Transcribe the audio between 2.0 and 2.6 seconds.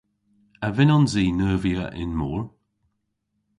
y'n mor?